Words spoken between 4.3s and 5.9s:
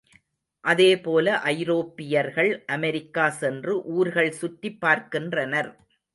சுற்றிப் பார்க்கின்றனர்.